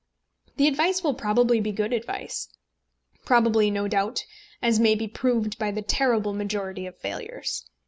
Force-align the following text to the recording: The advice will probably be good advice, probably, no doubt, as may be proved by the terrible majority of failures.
The 0.57 0.67
advice 0.67 1.03
will 1.03 1.13
probably 1.13 1.59
be 1.59 1.71
good 1.71 1.93
advice, 1.93 2.49
probably, 3.23 3.69
no 3.69 3.87
doubt, 3.87 4.25
as 4.59 4.79
may 4.79 4.95
be 4.95 5.07
proved 5.07 5.59
by 5.59 5.69
the 5.69 5.83
terrible 5.83 6.33
majority 6.33 6.87
of 6.87 6.97
failures. 6.97 7.69